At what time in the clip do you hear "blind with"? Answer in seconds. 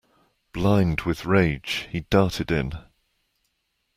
0.51-1.25